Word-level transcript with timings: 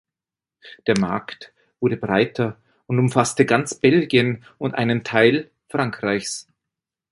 Der 0.87 0.97
Markt 0.97 1.53
wurde 1.79 1.95
breiter 1.95 2.59
und 2.87 2.97
umfasste 2.97 3.45
ganz 3.45 3.75
Belgien 3.75 4.43
und 4.57 4.73
einen 4.73 5.03
Teil 5.03 5.51
Frankreichs. 5.69 6.47